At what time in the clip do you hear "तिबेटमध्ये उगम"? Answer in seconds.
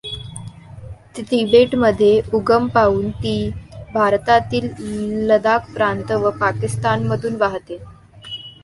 1.17-2.67